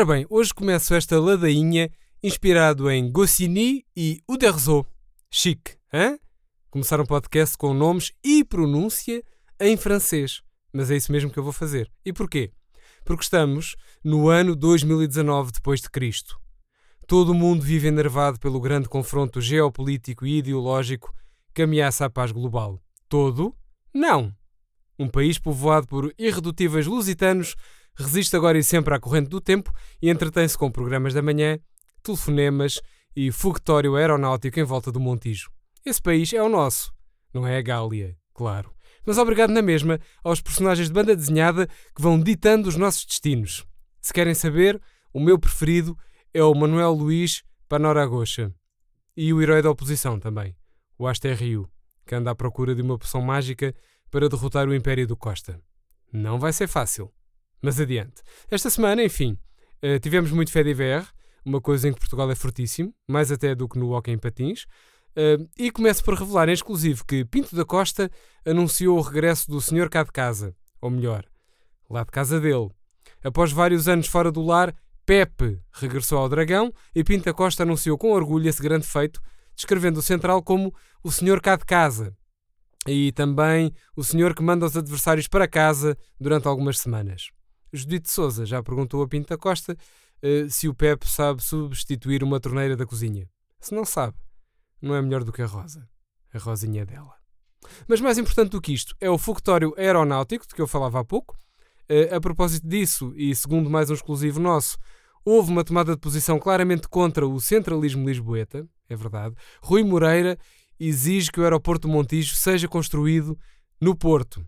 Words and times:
Ora 0.00 0.14
bem, 0.14 0.26
hoje 0.30 0.54
começo 0.54 0.94
esta 0.94 1.20
ladainha 1.20 1.90
inspirado 2.22 2.90
em 2.90 3.12
Goscinny 3.12 3.84
e 3.94 4.22
Uderzo. 4.26 4.86
Chique, 5.30 5.76
hein? 5.92 6.18
Começar 6.70 6.98
um 7.02 7.04
podcast 7.04 7.58
com 7.58 7.74
nomes 7.74 8.10
e 8.24 8.42
pronúncia 8.42 9.22
em 9.60 9.76
francês. 9.76 10.40
Mas 10.72 10.90
é 10.90 10.96
isso 10.96 11.12
mesmo 11.12 11.30
que 11.30 11.38
eu 11.38 11.42
vou 11.42 11.52
fazer. 11.52 11.92
E 12.02 12.14
porquê? 12.14 12.50
Porque 13.04 13.24
estamos 13.24 13.76
no 14.02 14.30
ano 14.30 14.56
2019 14.56 15.52
depois 15.52 15.82
de 15.82 15.90
Cristo. 15.90 16.40
Todo 17.06 17.32
o 17.32 17.34
mundo 17.34 17.60
vive 17.60 17.86
enervado 17.86 18.40
pelo 18.40 18.58
grande 18.58 18.88
confronto 18.88 19.38
geopolítico 19.38 20.26
e 20.26 20.38
ideológico 20.38 21.14
que 21.52 21.60
ameaça 21.60 22.06
a 22.06 22.10
paz 22.10 22.32
global. 22.32 22.80
Todo? 23.06 23.54
Não. 23.92 24.34
Um 24.98 25.08
país 25.08 25.38
povoado 25.38 25.86
por 25.86 26.10
irredutíveis 26.18 26.86
lusitanos 26.86 27.54
resiste 27.94 28.34
agora 28.36 28.58
e 28.58 28.62
sempre 28.62 28.94
à 28.94 29.00
corrente 29.00 29.28
do 29.28 29.40
tempo 29.40 29.72
e 30.00 30.10
entretém-se 30.10 30.56
com 30.56 30.70
programas 30.70 31.14
da 31.14 31.22
manhã, 31.22 31.58
telefonemas 32.02 32.80
e 33.14 33.30
foguetório 33.30 33.96
aeronáutico 33.96 34.58
em 34.58 34.64
volta 34.64 34.90
do 34.90 35.00
Montijo. 35.00 35.50
Esse 35.84 36.00
país 36.00 36.32
é 36.32 36.42
o 36.42 36.48
nosso, 36.48 36.92
não 37.32 37.46
é 37.46 37.58
a 37.58 37.62
Gália, 37.62 38.16
claro. 38.34 38.72
Mas 39.06 39.18
obrigado 39.18 39.50
na 39.50 39.62
mesma 39.62 39.98
aos 40.22 40.40
personagens 40.40 40.88
de 40.88 40.94
banda 40.94 41.16
desenhada 41.16 41.66
que 41.66 42.02
vão 42.02 42.20
ditando 42.20 42.68
os 42.68 42.76
nossos 42.76 43.04
destinos. 43.04 43.64
Se 44.00 44.12
querem 44.12 44.34
saber, 44.34 44.80
o 45.12 45.20
meu 45.20 45.38
preferido 45.38 45.96
é 46.32 46.42
o 46.42 46.54
Manuel 46.54 46.92
Luís 46.92 47.42
Panoragocha. 47.68 48.54
E 49.16 49.32
o 49.32 49.42
herói 49.42 49.62
da 49.62 49.70
oposição 49.70 50.18
também, 50.18 50.56
o 50.98 51.06
Asterriu, 51.06 51.68
que 52.06 52.14
anda 52.14 52.30
à 52.30 52.34
procura 52.34 52.74
de 52.74 52.82
uma 52.82 52.98
poção 52.98 53.20
mágica 53.20 53.74
para 54.10 54.28
derrotar 54.28 54.68
o 54.68 54.74
Império 54.74 55.06
do 55.06 55.16
Costa. 55.16 55.60
Não 56.12 56.38
vai 56.38 56.52
ser 56.52 56.66
fácil. 56.66 57.12
Mas 57.62 57.80
adiante. 57.80 58.22
Esta 58.50 58.70
semana, 58.70 59.02
enfim, 59.02 59.38
eh, 59.82 59.98
tivemos 59.98 60.30
muito 60.30 60.50
fé 60.50 60.62
de 60.62 60.70
IVR, 60.70 61.06
uma 61.44 61.60
coisa 61.60 61.88
em 61.88 61.92
que 61.92 61.98
Portugal 61.98 62.30
é 62.30 62.34
fortíssimo, 62.34 62.94
mais 63.08 63.30
até 63.32 63.54
do 63.54 63.68
que 63.68 63.78
no 63.78 63.90
hockey 63.90 64.12
em 64.12 64.18
patins. 64.18 64.64
Uh, 65.10 65.48
e 65.58 65.72
começo 65.72 66.04
por 66.04 66.14
revelar 66.14 66.48
em 66.48 66.52
exclusivo 66.52 67.04
que 67.04 67.24
Pinto 67.24 67.56
da 67.56 67.64
Costa 67.64 68.08
anunciou 68.46 68.96
o 68.96 69.00
regresso 69.00 69.50
do 69.50 69.60
senhor 69.60 69.90
cá 69.90 70.04
de 70.04 70.12
casa, 70.12 70.54
ou 70.80 70.88
melhor, 70.88 71.24
lá 71.90 72.04
de 72.04 72.12
casa 72.12 72.38
dele. 72.38 72.70
Após 73.22 73.50
vários 73.50 73.88
anos 73.88 74.06
fora 74.06 74.30
do 74.30 74.40
lar, 74.40 74.72
Pepe 75.04 75.60
regressou 75.72 76.18
ao 76.18 76.28
Dragão 76.28 76.72
e 76.94 77.02
Pinto 77.02 77.24
da 77.24 77.34
Costa 77.34 77.64
anunciou 77.64 77.98
com 77.98 78.12
orgulho 78.12 78.48
esse 78.48 78.62
grande 78.62 78.86
feito, 78.86 79.20
descrevendo 79.56 79.98
o 79.98 80.02
Central 80.02 80.42
como 80.44 80.72
o 81.02 81.10
senhor 81.10 81.40
cá 81.40 81.56
de 81.56 81.64
casa 81.64 82.16
e 82.86 83.10
também 83.10 83.72
o 83.96 84.04
senhor 84.04 84.32
que 84.32 84.42
manda 84.42 84.64
os 84.64 84.76
adversários 84.76 85.26
para 85.26 85.48
casa 85.48 85.98
durante 86.20 86.46
algumas 86.46 86.78
semanas. 86.78 87.30
Judite 87.72 88.10
Souza 88.10 88.44
já 88.44 88.62
perguntou 88.62 89.02
a 89.02 89.08
Pinto 89.08 89.28
da 89.28 89.38
Costa 89.38 89.76
uh, 90.22 90.50
se 90.50 90.68
o 90.68 90.74
Pepe 90.74 91.08
sabe 91.08 91.42
substituir 91.42 92.22
uma 92.22 92.40
torneira 92.40 92.76
da 92.76 92.86
cozinha. 92.86 93.28
Se 93.60 93.74
não 93.74 93.84
sabe, 93.84 94.16
não 94.80 94.94
é 94.94 95.02
melhor 95.02 95.24
do 95.24 95.32
que 95.32 95.42
a 95.42 95.46
Rosa. 95.46 95.88
A 96.32 96.38
Rosinha 96.38 96.86
dela. 96.86 97.14
Mas 97.86 98.00
mais 98.00 98.18
importante 98.18 98.50
do 98.50 98.60
que 98.60 98.72
isto 98.72 98.94
é 99.00 99.10
o 99.10 99.18
foguetório 99.18 99.74
aeronáutico, 99.76 100.46
de 100.46 100.54
que 100.54 100.62
eu 100.62 100.66
falava 100.66 101.00
há 101.00 101.04
pouco. 101.04 101.36
Uh, 101.90 102.14
a 102.14 102.20
propósito 102.20 102.66
disso, 102.66 103.12
e 103.16 103.34
segundo 103.34 103.68
mais 103.68 103.90
um 103.90 103.94
exclusivo 103.94 104.40
nosso, 104.40 104.78
houve 105.24 105.50
uma 105.50 105.64
tomada 105.64 105.94
de 105.94 106.00
posição 106.00 106.38
claramente 106.38 106.88
contra 106.88 107.26
o 107.26 107.40
centralismo 107.40 108.08
lisboeta, 108.08 108.66
é 108.88 108.96
verdade. 108.96 109.34
Rui 109.62 109.82
Moreira 109.82 110.38
exige 110.78 111.30
que 111.30 111.40
o 111.40 111.44
aeroporto 111.44 111.86
do 111.86 111.92
Montijo 111.92 112.34
seja 112.34 112.66
construído 112.66 113.38
no 113.80 113.94
Porto. 113.94 114.44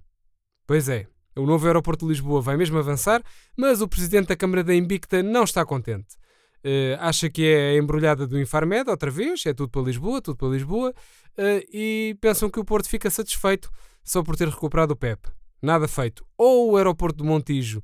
Pois 0.66 0.88
é, 0.88 1.06
o 1.36 1.46
novo 1.46 1.66
aeroporto 1.66 2.04
de 2.04 2.10
Lisboa 2.10 2.40
vai 2.40 2.56
mesmo 2.56 2.78
avançar, 2.78 3.22
mas 3.56 3.80
o 3.80 3.88
presidente 3.88 4.28
da 4.28 4.36
Câmara 4.36 4.62
da 4.62 4.74
Invicta 4.74 5.22
não 5.22 5.44
está 5.44 5.64
contente. 5.64 6.16
Uh, 6.64 6.94
acha 7.00 7.28
que 7.28 7.44
é 7.44 7.70
a 7.70 7.76
embrulhada 7.76 8.24
do 8.24 8.40
Infarmed 8.40 8.88
outra 8.88 9.10
vez, 9.10 9.44
é 9.46 9.52
tudo 9.52 9.68
para 9.68 9.82
Lisboa, 9.82 10.22
tudo 10.22 10.36
para 10.36 10.48
Lisboa, 10.48 10.90
uh, 10.90 11.66
e 11.72 12.16
pensam 12.20 12.48
que 12.48 12.60
o 12.60 12.64
Porto 12.64 12.88
fica 12.88 13.10
satisfeito 13.10 13.68
só 14.04 14.22
por 14.22 14.36
ter 14.36 14.48
recuperado 14.48 14.92
o 14.92 14.96
PEP. 14.96 15.28
Nada 15.60 15.88
feito. 15.88 16.24
Ou 16.38 16.70
o 16.70 16.76
aeroporto 16.76 17.18
do 17.18 17.24
Montijo 17.24 17.82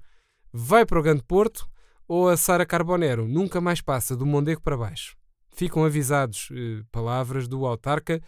vai 0.53 0.87
para 0.87 0.99
o 0.99 1.03
Grande 1.03 1.25
Porto, 1.25 1.69
ou 2.07 2.29
a 2.29 2.37
Sara 2.37 2.65
Carbonero 2.65 3.27
nunca 3.27 3.61
mais 3.61 3.81
passa 3.81 4.17
do 4.17 4.25
Mondego 4.25 4.61
para 4.61 4.77
baixo. 4.77 5.17
Ficam 5.53 5.85
avisados, 5.85 6.49
uh, 6.51 6.85
palavras 6.93 7.49
do 7.49 7.67
autarca, 7.67 8.23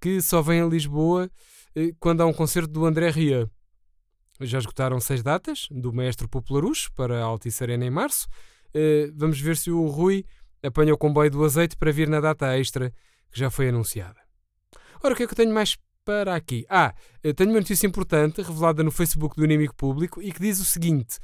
que 0.00 0.20
só 0.20 0.40
vem 0.40 0.60
a 0.60 0.66
Lisboa 0.66 1.30
quando 2.00 2.22
há 2.22 2.26
um 2.26 2.32
concerto 2.32 2.68
do 2.68 2.86
André 2.86 3.10
Ria. 3.10 3.50
Já 4.40 4.58
esgotaram 4.58 5.00
seis 5.00 5.22
datas 5.22 5.66
do 5.70 5.92
Maestro 5.92 6.28
Popularucho 6.28 6.92
para 6.94 7.20
a 7.20 7.24
Altice 7.24 7.62
Arena 7.62 7.86
em 7.86 7.90
março. 7.90 8.28
Uh, 8.68 9.12
vamos 9.14 9.40
ver 9.40 9.56
se 9.56 9.70
o 9.70 9.86
Rui 9.86 10.24
apanha 10.62 10.92
o 10.92 10.98
comboio 10.98 11.30
do 11.30 11.44
azeite 11.44 11.76
para 11.76 11.92
vir 11.92 12.08
na 12.08 12.20
data 12.20 12.58
extra 12.58 12.92
que 13.30 13.38
já 13.38 13.50
foi 13.50 13.68
anunciada. 13.68 14.20
Ora, 15.02 15.14
o 15.14 15.16
que 15.16 15.22
é 15.22 15.26
que 15.26 15.32
eu 15.32 15.36
tenho 15.36 15.54
mais 15.54 15.76
para 16.04 16.34
aqui? 16.34 16.66
Ah, 16.68 16.94
eh, 17.22 17.32
tenho 17.32 17.50
uma 17.50 17.60
notícia 17.60 17.86
importante 17.86 18.42
revelada 18.42 18.82
no 18.82 18.90
Facebook 18.90 19.36
do 19.36 19.44
Inimigo 19.44 19.74
Público 19.74 20.22
e 20.22 20.32
que 20.32 20.40
diz 20.40 20.60
o 20.60 20.64
seguinte: 20.64 21.18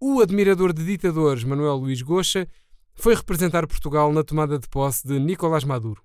o 0.00 0.20
admirador 0.20 0.72
de 0.72 0.84
ditadores 0.84 1.44
Manuel 1.44 1.76
Luís 1.76 2.02
Goxa 2.02 2.46
foi 2.94 3.14
representar 3.14 3.66
Portugal 3.66 4.12
na 4.12 4.22
tomada 4.22 4.58
de 4.58 4.68
posse 4.68 5.06
de 5.06 5.18
Nicolás 5.18 5.64
Maduro. 5.64 6.02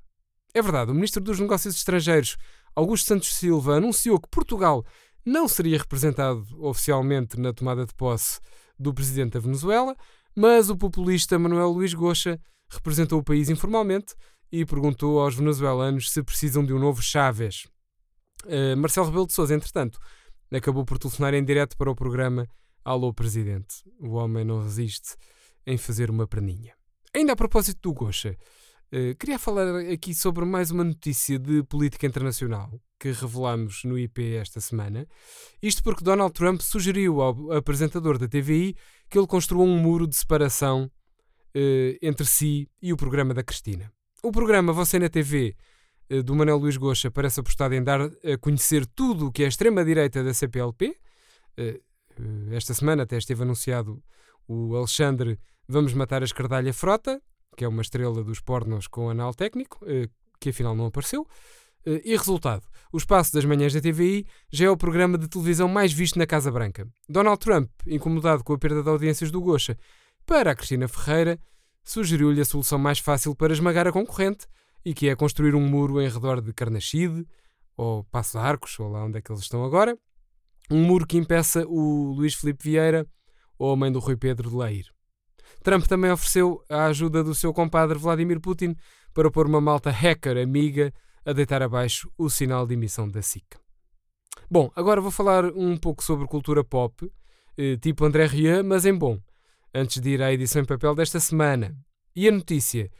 É 0.53 0.61
verdade, 0.61 0.91
o 0.91 0.93
ministro 0.93 1.21
dos 1.21 1.39
Negócios 1.39 1.75
Estrangeiros, 1.75 2.37
Augusto 2.75 3.07
Santos 3.07 3.35
Silva, 3.35 3.75
anunciou 3.75 4.19
que 4.19 4.29
Portugal 4.29 4.85
não 5.25 5.47
seria 5.47 5.77
representado 5.77 6.45
oficialmente 6.59 7.39
na 7.39 7.51
tomada 7.51 7.85
de 7.85 7.93
posse 7.95 8.39
do 8.77 8.93
presidente 8.93 9.33
da 9.33 9.39
Venezuela, 9.39 9.95
mas 10.35 10.69
o 10.69 10.77
populista 10.77 11.39
Manuel 11.39 11.69
Luís 11.69 11.93
Goxa 11.93 12.39
representou 12.69 13.19
o 13.19 13.23
país 13.23 13.49
informalmente 13.49 14.13
e 14.51 14.65
perguntou 14.65 15.19
aos 15.19 15.35
venezuelanos 15.35 16.11
se 16.11 16.21
precisam 16.21 16.63
de 16.63 16.73
um 16.73 16.79
novo 16.79 17.01
Chávez. 17.01 17.67
Uh, 18.45 18.77
Marcelo 18.77 19.07
Rebelo 19.07 19.27
de 19.27 19.33
Sousa, 19.33 19.55
entretanto, 19.55 19.99
acabou 20.51 20.85
por 20.85 20.99
telefonar 20.99 21.33
em 21.33 21.43
direto 21.43 21.75
para 21.77 21.89
o 21.89 21.95
programa 21.95 22.47
Alô 22.83 23.13
Presidente. 23.13 23.83
O 23.99 24.11
homem 24.11 24.45
não 24.45 24.61
resiste 24.61 25.15
em 25.65 25.77
fazer 25.77 26.11
uma 26.11 26.27
perninha. 26.27 26.73
Ainda 27.13 27.33
a 27.33 27.35
propósito 27.35 27.79
do 27.81 27.93
Goxa, 27.93 28.37
uh, 28.93 29.15
queria 29.17 29.39
falar 29.39 29.79
aqui 29.91 30.13
sobre 30.13 30.45
mais 30.45 30.71
uma 30.71 30.83
notícia 30.83 31.39
de 31.39 31.63
política 31.63 32.05
internacional 32.05 32.79
que 32.99 33.11
revelamos 33.11 33.83
no 33.83 33.97
IP 33.97 34.35
esta 34.35 34.59
semana. 34.59 35.07
Isto 35.61 35.83
porque 35.83 36.03
Donald 36.03 36.33
Trump 36.33 36.61
sugeriu 36.61 37.21
ao 37.21 37.51
apresentador 37.51 38.17
da 38.17 38.27
TVI 38.27 38.75
que 39.09 39.17
ele 39.17 39.27
construa 39.27 39.63
um 39.63 39.77
muro 39.77 40.07
de 40.07 40.15
separação 40.15 40.91
uh, 41.55 41.97
entre 42.01 42.25
si 42.25 42.69
e 42.81 42.91
o 42.93 42.97
programa 42.97 43.33
da 43.33 43.43
Cristina. 43.43 43.91
O 44.23 44.31
programa 44.31 44.73
Você 44.73 44.97
na 44.97 45.09
TV 45.09 45.55
uh, 46.11 46.23
do 46.23 46.35
Manuel 46.35 46.57
Luís 46.57 46.77
Goxa 46.77 47.11
parece 47.11 47.39
apostado 47.39 47.75
em 47.75 47.83
dar 47.83 48.01
a 48.01 48.37
conhecer 48.39 48.85
tudo 48.85 49.27
o 49.27 49.31
que 49.31 49.43
é 49.43 49.45
a 49.45 49.49
extrema-direita 49.49 50.23
da 50.23 50.33
CPLP. 50.33 50.95
Eh, 51.57 51.81
esta 52.51 52.73
semana 52.73 53.03
até 53.03 53.17
esteve 53.17 53.43
anunciado 53.43 54.01
o 54.47 54.75
Alexandre 54.75 55.39
Vamos 55.67 55.93
Matar 55.93 56.21
a 56.21 56.25
Escardalha 56.25 56.73
Frota, 56.73 57.21
que 57.55 57.63
é 57.63 57.67
uma 57.67 57.81
estrela 57.81 58.23
dos 58.23 58.39
pornos 58.39 58.87
com 58.87 59.09
anal 59.09 59.33
técnico, 59.33 59.79
que 60.39 60.49
afinal 60.49 60.75
não 60.75 60.87
apareceu. 60.87 61.25
Eh, 61.85 62.01
e 62.03 62.17
resultado, 62.17 62.67
o 62.91 62.97
espaço 62.97 63.33
das 63.33 63.45
manhãs 63.45 63.73
da 63.73 63.81
TVI 63.81 64.25
já 64.51 64.65
é 64.65 64.69
o 64.69 64.77
programa 64.77 65.17
de 65.17 65.27
televisão 65.27 65.67
mais 65.67 65.93
visto 65.93 66.17
na 66.17 66.25
Casa 66.25 66.51
Branca. 66.51 66.87
Donald 67.07 67.39
Trump, 67.39 67.69
incomodado 67.85 68.43
com 68.43 68.53
a 68.53 68.57
perda 68.57 68.81
de 68.81 68.89
audiências 68.89 69.31
do 69.31 69.41
Gocha, 69.41 69.77
para 70.25 70.51
a 70.51 70.55
Cristina 70.55 70.87
Ferreira, 70.87 71.39
sugeriu-lhe 71.83 72.41
a 72.41 72.45
solução 72.45 72.79
mais 72.79 72.99
fácil 72.99 73.35
para 73.35 73.53
esmagar 73.53 73.87
a 73.87 73.91
concorrente, 73.91 74.47
e 74.83 74.93
que 74.93 75.09
é 75.09 75.15
construir 75.15 75.55
um 75.55 75.67
muro 75.67 76.01
em 76.01 76.07
redor 76.07 76.41
de 76.41 76.53
Carnaxide, 76.53 77.25
ou 77.77 78.03
Passo 78.05 78.37
de 78.37 78.43
Arcos, 78.43 78.79
ou 78.79 78.89
lá 78.89 79.03
onde 79.03 79.17
é 79.17 79.21
que 79.21 79.31
eles 79.31 79.41
estão 79.41 79.63
agora, 79.63 79.97
um 80.69 80.83
muro 80.83 81.05
que 81.05 81.17
impeça 81.17 81.65
o 81.67 82.13
Luís 82.13 82.33
Filipe 82.33 82.63
Vieira 82.63 83.05
ou 83.57 83.71
a 83.71 83.75
mãe 83.75 83.91
do 83.91 83.99
Rui 83.99 84.17
Pedro 84.17 84.49
de 84.49 84.55
Leir. 84.55 84.94
Trump 85.63 85.85
também 85.85 86.11
ofereceu 86.11 86.63
a 86.69 86.85
ajuda 86.85 87.23
do 87.23 87.33
seu 87.33 87.53
compadre 87.53 87.97
Vladimir 87.97 88.39
Putin 88.39 88.75
para 89.13 89.31
pôr 89.31 89.47
uma 89.47 89.61
malta 89.61 89.89
hacker 89.89 90.37
amiga 90.37 90.93
a 91.25 91.33
deitar 91.33 91.63
abaixo 91.63 92.11
o 92.17 92.29
sinal 92.29 92.67
de 92.67 92.73
emissão 92.73 93.09
da 93.09 93.21
SIC. 93.21 93.45
Bom, 94.49 94.69
agora 94.75 95.01
vou 95.01 95.11
falar 95.11 95.45
um 95.45 95.75
pouco 95.75 96.03
sobre 96.03 96.27
cultura 96.27 96.63
pop, 96.63 97.11
eh, 97.57 97.77
tipo 97.77 98.05
André 98.05 98.27
Rieu, 98.27 98.63
mas 98.63 98.85
em 98.85 98.93
bom, 98.93 99.19
antes 99.73 99.99
de 99.99 100.09
ir 100.11 100.21
à 100.21 100.31
edição 100.31 100.61
em 100.61 100.65
papel 100.65 100.93
desta 100.93 101.19
semana. 101.19 101.75
E 102.15 102.27
a 102.27 102.31
notícia 102.31 102.91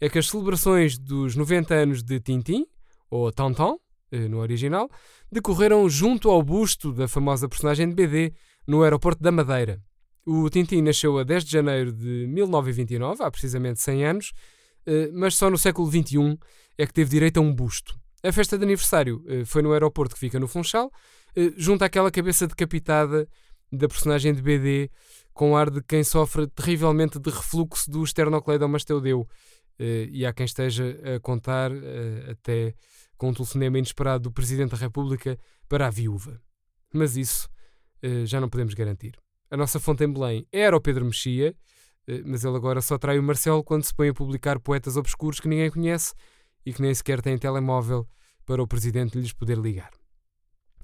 é 0.00 0.08
que 0.08 0.18
as 0.18 0.28
celebrações 0.28 0.98
dos 0.98 1.34
90 1.34 1.74
anos 1.74 2.02
de 2.02 2.20
Tintin, 2.20 2.66
ou 3.10 3.32
Tonton, 3.32 3.78
eh, 4.12 4.28
no 4.28 4.38
original, 4.38 4.88
decorreram 5.30 5.88
junto 5.88 6.30
ao 6.30 6.42
busto 6.42 6.92
da 6.92 7.08
famosa 7.08 7.48
personagem 7.48 7.88
de 7.88 7.94
BD 7.94 8.32
no 8.66 8.82
aeroporto 8.82 9.22
da 9.22 9.32
Madeira. 9.32 9.82
O 10.24 10.48
Tintin 10.48 10.82
nasceu 10.82 11.18
a 11.18 11.24
10 11.24 11.44
de 11.44 11.50
janeiro 11.50 11.92
de 11.92 12.26
1929, 12.28 13.24
há 13.24 13.30
precisamente 13.30 13.80
100 13.80 14.04
anos, 14.04 14.32
eh, 14.86 15.10
mas 15.12 15.34
só 15.34 15.50
no 15.50 15.58
século 15.58 15.90
XXI 15.90 16.38
é 16.78 16.86
que 16.86 16.92
teve 16.92 17.10
direito 17.10 17.38
a 17.38 17.40
um 17.40 17.52
busto. 17.52 17.98
A 18.22 18.30
festa 18.30 18.56
de 18.56 18.64
aniversário 18.64 19.24
eh, 19.26 19.44
foi 19.44 19.62
no 19.62 19.72
aeroporto 19.72 20.14
que 20.14 20.20
fica 20.20 20.38
no 20.38 20.46
Funchal, 20.46 20.92
eh, 21.34 21.52
junto 21.56 21.82
àquela 21.84 22.10
cabeça 22.10 22.46
decapitada 22.46 23.28
da 23.72 23.88
personagem 23.88 24.32
de 24.32 24.40
BD 24.42 24.90
com 25.32 25.56
ar 25.56 25.70
de 25.70 25.82
quem 25.82 26.04
sofre 26.04 26.46
terrivelmente 26.46 27.18
de 27.18 27.30
refluxo 27.30 27.90
do 27.90 28.04
esternocleidomastoideu. 28.04 29.26
Uh, 29.80 30.06
e 30.12 30.26
há 30.26 30.32
quem 30.34 30.44
esteja 30.44 31.00
a 31.16 31.18
contar 31.18 31.72
até 32.30 32.74
com 33.16 33.30
um 33.30 33.34
telefonema 33.34 33.78
inesperado 33.78 34.24
do 34.24 34.30
Presidente 34.32 34.72
da 34.72 34.76
República 34.76 35.38
para 35.66 35.86
a 35.86 35.90
viúva. 35.90 36.38
Mas 36.92 37.16
isso 37.16 37.48
já 38.26 38.38
não 38.38 38.50
podemos 38.50 38.74
garantir. 38.74 39.16
A 39.52 39.56
nossa 39.56 39.78
fonte 39.78 40.02
em 40.02 40.10
Belém 40.10 40.46
era 40.50 40.74
o 40.74 40.80
Pedro 40.80 41.04
Mexia, 41.04 41.54
mas 42.24 42.42
ele 42.42 42.56
agora 42.56 42.80
só 42.80 42.96
trai 42.96 43.18
o 43.18 43.22
Marcelo 43.22 43.62
quando 43.62 43.84
se 43.84 43.94
põe 43.94 44.08
a 44.08 44.14
publicar 44.14 44.58
poetas 44.58 44.96
obscuros 44.96 45.38
que 45.38 45.46
ninguém 45.46 45.70
conhece 45.70 46.14
e 46.64 46.72
que 46.72 46.80
nem 46.80 46.94
sequer 46.94 47.20
têm 47.20 47.36
telemóvel 47.36 48.08
para 48.46 48.62
o 48.62 48.66
Presidente 48.66 49.18
lhes 49.18 49.34
poder 49.34 49.58
ligar. 49.58 49.90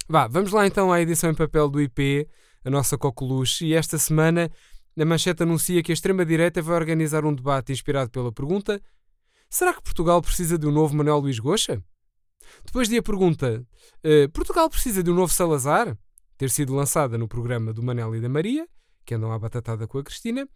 Vá, 0.06 0.28
vamos 0.28 0.52
lá 0.52 0.66
então 0.66 0.92
à 0.92 1.00
edição 1.00 1.30
em 1.30 1.34
papel 1.34 1.70
do 1.70 1.80
IP, 1.80 2.28
a 2.62 2.68
nossa 2.68 2.98
coqueluche, 2.98 3.64
e 3.64 3.74
esta 3.74 3.96
semana 3.96 4.50
a 4.98 5.04
manchete 5.04 5.42
anuncia 5.42 5.82
que 5.82 5.90
a 5.90 5.94
extrema-direita 5.94 6.60
vai 6.60 6.76
organizar 6.76 7.24
um 7.24 7.34
debate 7.34 7.72
inspirado 7.72 8.10
pela 8.10 8.30
pergunta 8.30 8.78
Será 9.50 9.72
que 9.72 9.82
Portugal 9.82 10.20
precisa 10.20 10.58
de 10.58 10.66
um 10.66 10.70
novo 10.70 10.94
Manuel 10.94 11.20
Luís 11.20 11.38
Goxa? 11.38 11.82
Depois 12.66 12.86
de 12.86 12.98
a 12.98 13.02
pergunta 13.02 13.66
uh, 14.04 14.28
Portugal 14.30 14.68
precisa 14.68 15.02
de 15.02 15.10
um 15.10 15.14
novo 15.14 15.32
Salazar? 15.32 15.96
Ter 16.38 16.48
sido 16.50 16.74
lançada 16.74 17.18
no 17.18 17.28
programa 17.28 17.72
do 17.72 17.82
Manel 17.82 18.14
e 18.14 18.20
da 18.20 18.28
Maria, 18.28 18.66
que 19.04 19.14
andam 19.14 19.32
à 19.32 19.38
batatada 19.38 19.88
com 19.88 19.98
a 19.98 20.04
Cristina, 20.04 20.48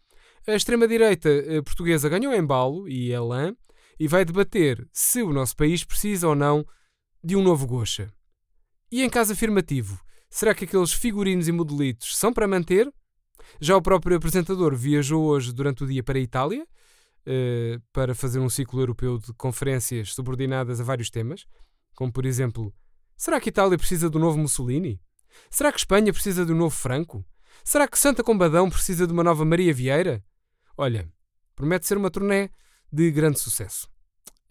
a 0.46 0.54
extrema-direita 0.54 1.28
uh, 1.28 1.62
portuguesa 1.64 2.08
ganhou 2.08 2.32
embalo 2.32 2.88
e 2.88 3.12
elan 3.12 3.54
e 3.98 4.06
vai 4.06 4.24
debater 4.24 4.88
se 4.92 5.22
o 5.22 5.32
nosso 5.32 5.56
país 5.56 5.84
precisa 5.84 6.28
ou 6.28 6.34
não 6.34 6.64
de 7.22 7.36
um 7.36 7.42
novo 7.42 7.66
Goxa. 7.66 8.12
E 8.90 9.02
em 9.02 9.10
caso 9.10 9.32
afirmativo, 9.32 10.00
será 10.30 10.54
que 10.54 10.64
aqueles 10.64 10.92
figurinos 10.92 11.48
e 11.48 11.52
modelitos 11.52 12.16
são 12.16 12.32
para 12.32 12.46
manter? 12.46 12.92
Já 13.60 13.76
o 13.76 13.82
próprio 13.82 14.16
apresentador 14.16 14.74
viajou 14.76 15.24
hoje 15.24 15.52
durante 15.52 15.82
o 15.82 15.86
dia 15.86 16.02
para 16.02 16.18
a 16.18 16.22
Itália 16.22 16.62
uh, 16.62 17.82
para 17.92 18.14
fazer 18.14 18.38
um 18.38 18.48
ciclo 18.48 18.80
europeu 18.80 19.18
de 19.18 19.32
conferências 19.34 20.14
subordinadas 20.14 20.80
a 20.80 20.84
vários 20.84 21.10
temas, 21.10 21.44
como 21.96 22.12
por 22.12 22.24
exemplo: 22.24 22.72
será 23.16 23.40
que 23.40 23.48
a 23.48 23.50
Itália 23.50 23.78
precisa 23.78 24.08
do 24.08 24.20
novo 24.20 24.38
Mussolini? 24.38 25.00
Será 25.50 25.72
que 25.72 25.78
Espanha 25.78 26.12
precisa 26.12 26.44
de 26.44 26.52
um 26.52 26.56
novo 26.56 26.74
Franco? 26.74 27.24
Será 27.64 27.86
que 27.86 27.98
Santa 27.98 28.22
Combadão 28.22 28.68
precisa 28.70 29.06
de 29.06 29.12
uma 29.12 29.24
nova 29.24 29.44
Maria 29.44 29.72
Vieira? 29.72 30.24
Olha, 30.76 31.08
promete 31.54 31.86
ser 31.86 31.96
uma 31.96 32.10
turnê 32.10 32.50
de 32.92 33.10
grande 33.10 33.38
sucesso. 33.38 33.90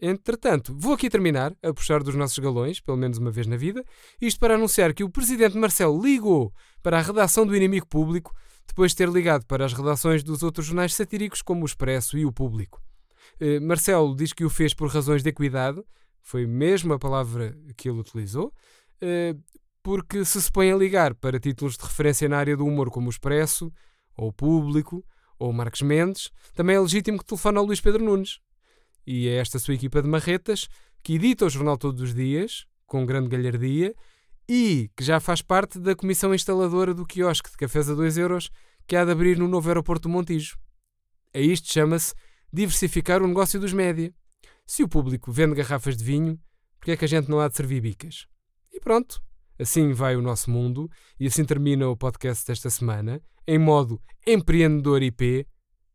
Entretanto, 0.00 0.74
vou 0.76 0.94
aqui 0.94 1.08
terminar 1.08 1.54
a 1.62 1.72
puxar 1.72 2.02
dos 2.02 2.16
nossos 2.16 2.38
galões, 2.38 2.80
pelo 2.80 2.96
menos 2.96 3.18
uma 3.18 3.30
vez 3.30 3.46
na 3.46 3.56
vida, 3.56 3.84
isto 4.20 4.40
para 4.40 4.56
anunciar 4.56 4.92
que 4.92 5.04
o 5.04 5.10
presidente 5.10 5.56
Marcelo 5.56 6.02
ligou 6.02 6.52
para 6.82 6.98
a 6.98 7.02
redação 7.02 7.46
do 7.46 7.54
Inimigo 7.54 7.86
Público 7.86 8.34
depois 8.66 8.90
de 8.90 8.96
ter 8.96 9.08
ligado 9.08 9.46
para 9.46 9.64
as 9.64 9.72
redações 9.72 10.24
dos 10.24 10.42
outros 10.42 10.66
jornais 10.66 10.94
satíricos 10.94 11.40
como 11.40 11.62
o 11.62 11.66
Expresso 11.66 12.18
e 12.18 12.24
o 12.24 12.32
Público. 12.32 12.82
Eh, 13.38 13.60
Marcelo 13.60 14.16
diz 14.16 14.32
que 14.32 14.44
o 14.44 14.50
fez 14.50 14.74
por 14.74 14.88
razões 14.88 15.22
de 15.22 15.28
equidade, 15.28 15.80
foi 16.20 16.46
mesmo 16.46 16.92
a 16.92 16.98
palavra 16.98 17.56
que 17.76 17.88
ele 17.88 18.00
utilizou, 18.00 18.52
eh, 19.00 19.36
porque 19.82 20.24
se 20.24 20.40
se 20.40 20.50
põe 20.50 20.70
a 20.70 20.76
ligar 20.76 21.14
para 21.14 21.40
títulos 21.40 21.76
de 21.76 21.82
referência 21.84 22.28
na 22.28 22.38
área 22.38 22.56
do 22.56 22.64
humor 22.64 22.90
como 22.90 23.08
o 23.08 23.10
Expresso, 23.10 23.72
ou 24.16 24.28
o 24.28 24.32
Público, 24.32 25.04
ou 25.38 25.52
Marcos 25.52 25.82
Mendes, 25.82 26.30
também 26.54 26.76
é 26.76 26.80
legítimo 26.80 27.18
que 27.18 27.24
telefone 27.24 27.58
ao 27.58 27.64
Luís 27.64 27.80
Pedro 27.80 28.04
Nunes, 28.04 28.38
e 29.06 29.28
é 29.28 29.36
esta 29.36 29.58
sua 29.58 29.74
equipa 29.74 30.00
de 30.00 30.08
marretas 30.08 30.68
que 31.02 31.14
edita 31.14 31.46
o 31.46 31.50
jornal 31.50 31.76
todos 31.76 32.00
os 32.00 32.14
dias, 32.14 32.64
com 32.86 33.04
grande 33.04 33.28
galhardia, 33.28 33.94
e 34.48 34.90
que 34.96 35.02
já 35.02 35.18
faz 35.18 35.42
parte 35.42 35.78
da 35.78 35.96
comissão 35.96 36.34
instaladora 36.34 36.94
do 36.94 37.06
quiosque 37.06 37.50
de 37.50 37.56
cafés 37.56 37.88
a 37.88 37.94
2 37.94 38.18
euros 38.18 38.50
que 38.86 38.94
há 38.94 39.04
de 39.04 39.10
abrir 39.10 39.38
no 39.38 39.48
novo 39.48 39.68
aeroporto 39.68 40.08
do 40.08 40.12
Montijo. 40.12 40.58
A 41.34 41.38
isto 41.38 41.72
chama-se 41.72 42.14
diversificar 42.52 43.22
o 43.22 43.26
negócio 43.26 43.58
dos 43.58 43.72
média. 43.72 44.14
Se 44.66 44.82
o 44.82 44.88
público 44.88 45.32
vende 45.32 45.54
garrafas 45.54 45.96
de 45.96 46.04
vinho, 46.04 46.38
porque 46.78 46.92
é 46.92 46.96
que 46.96 47.04
a 47.04 47.08
gente 47.08 47.28
não 47.28 47.40
há 47.40 47.48
de 47.48 47.56
servir 47.56 47.80
bicas? 47.80 48.26
E 48.70 48.78
pronto, 48.80 49.22
assim 49.62 49.92
vai 49.92 50.16
o 50.16 50.22
nosso 50.22 50.50
mundo 50.50 50.90
e 51.18 51.26
assim 51.26 51.44
termina 51.44 51.88
o 51.88 51.96
podcast 51.96 52.46
desta 52.46 52.68
semana, 52.68 53.22
em 53.46 53.58
modo 53.58 54.00
empreendedor 54.26 55.02
IP, 55.02 55.46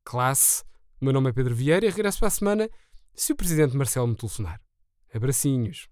classe. 0.04 0.64
O 1.00 1.06
meu 1.06 1.14
nome 1.14 1.30
é 1.30 1.34
Pedro 1.34 1.54
Vieira 1.54 1.86
e 1.86 1.90
regresso 1.90 2.20
para 2.20 2.30
a 2.30 2.32
semana 2.32 2.70
se 3.14 3.34
o 3.34 3.36
presidente 3.36 3.76
Marcelo 3.76 4.08
me 4.08 4.16
telefonar. 4.16 4.60
Abracinhos. 5.14 5.88